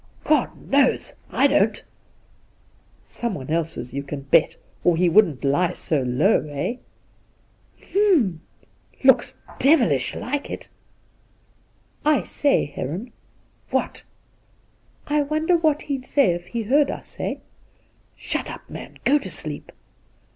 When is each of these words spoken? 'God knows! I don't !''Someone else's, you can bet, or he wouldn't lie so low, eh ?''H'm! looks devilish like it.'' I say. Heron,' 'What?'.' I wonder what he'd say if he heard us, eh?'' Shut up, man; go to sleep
'God 0.23 0.67
knows! 0.67 1.13
I 1.29 1.45
don't 1.45 1.83
!''Someone 3.03 3.51
else's, 3.51 3.93
you 3.93 4.01
can 4.01 4.21
bet, 4.21 4.55
or 4.83 4.97
he 4.97 5.07
wouldn't 5.09 5.43
lie 5.43 5.73
so 5.73 6.01
low, 6.01 6.43
eh 6.49 6.77
?''H'm! 7.79 8.41
looks 9.03 9.37
devilish 9.59 10.15
like 10.15 10.49
it.'' 10.49 10.69
I 12.17 12.23
say. 12.23 12.65
Heron,' 12.65 13.11
'What?'.' 13.69 14.01
I 15.05 15.21
wonder 15.21 15.55
what 15.55 15.83
he'd 15.83 16.07
say 16.07 16.33
if 16.33 16.47
he 16.47 16.63
heard 16.63 16.89
us, 16.89 17.17
eh?'' 17.19 17.35
Shut 18.15 18.49
up, 18.49 18.67
man; 18.71 18.97
go 19.05 19.19
to 19.19 19.29
sleep 19.29 19.71